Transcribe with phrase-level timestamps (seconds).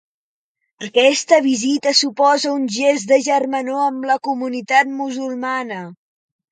[0.85, 5.85] Aquesta visita suposa un gest de germanor amb la comunitat musulmana.